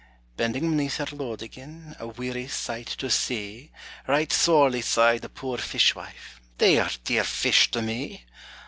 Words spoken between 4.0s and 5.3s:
Right sorely sighed the